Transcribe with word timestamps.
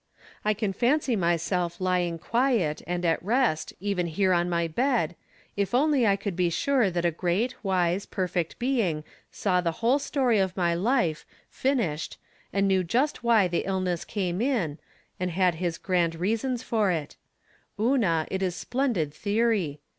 I 0.43 0.55
can 0.55 0.73
fancy 0.73 1.15
myseK 1.15 1.79
lying 1.79 2.17
quiet, 2.17 2.81
and 2.87 3.05
at 3.05 3.21
rest, 3.21 3.71
even 3.79 4.07
here 4.07 4.33
on 4.33 4.49
my 4.49 4.67
bed, 4.67 5.15
if 5.55 5.75
only 5.75 6.07
I 6.07 6.17
coxild 6.17 6.35
be 6.35 6.49
sure 6.49 6.89
that 6.89 7.05
a 7.05 7.11
great, 7.11 7.53
wise, 7.61 8.07
perfect 8.07 8.57
Being 8.57 9.03
saw 9.29 9.61
the 9.61 9.73
whole 9.73 9.99
story 9.99 10.39
of 10.39 10.57
my 10.57 10.73
life, 10.73 11.23
finished, 11.51 12.17
and 12.51 12.67
knew 12.67 12.83
just 12.83 13.23
why 13.23 13.47
the 13.47 13.65
iLLness 13.67 14.07
came 14.07 14.41
ia, 14.41 14.79
and 15.19 15.29
had 15.29 15.53
his 15.61 15.77
grand 15.77 16.15
rea 16.15 16.35
From 16.35 16.55
Different 16.55 16.59
Standpoints. 16.61 16.73
11 16.73 17.07
sons 17.07 17.77
for 17.77 17.85
it. 17.85 17.89
Una, 17.93 18.27
it 18.31 18.41
is 18.41 18.55
splendid 18.55 19.13
theory. 19.13 19.81